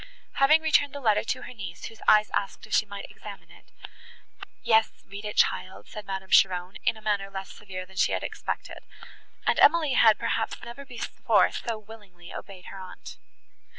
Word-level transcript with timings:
Having 0.39 0.63
returned 0.63 0.93
the 0.93 0.99
letter 0.99 1.23
to 1.23 1.43
her 1.43 1.53
niece, 1.53 1.85
whose 1.85 2.01
eyes 2.07 2.31
asked 2.33 2.65
if 2.65 2.73
she 2.73 2.87
might 2.87 3.05
examine 3.11 3.51
it, 3.51 3.71
"Yes, 4.63 4.89
read 5.05 5.25
it, 5.25 5.35
child," 5.37 5.87
said 5.89 6.07
Madame 6.07 6.31
Cheron, 6.31 6.77
in 6.83 6.97
a 6.97 7.03
manner 7.03 7.29
less 7.29 7.51
severe 7.51 7.85
than 7.85 7.97
she 7.97 8.11
had 8.11 8.23
expected, 8.23 8.79
and 9.45 9.59
Emily 9.59 9.93
had, 9.93 10.17
perhaps, 10.17 10.57
never 10.63 10.85
before 10.85 11.51
so 11.51 11.77
willingly 11.77 12.33
obeyed 12.33 12.65
her 12.65 12.79
aunt. 12.79 13.17